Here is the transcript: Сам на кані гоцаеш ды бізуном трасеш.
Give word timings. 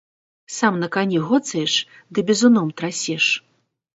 Сам 0.53 0.79
на 0.83 0.87
кані 0.95 1.19
гоцаеш 1.27 1.75
ды 2.17 2.25
бізуном 2.29 2.71
трасеш. 2.81 3.25